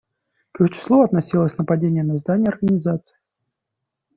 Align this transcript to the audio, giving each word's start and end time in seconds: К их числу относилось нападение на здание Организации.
К 0.51 0.61
их 0.61 0.71
числу 0.71 1.03
относилось 1.03 1.59
нападение 1.59 2.03
на 2.03 2.17
здание 2.17 2.49
Организации. 2.49 3.15